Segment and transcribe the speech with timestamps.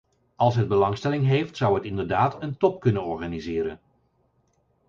[0.35, 3.79] Als het belangstelling heeft, zou het inderdaad een top kunnen organiseren.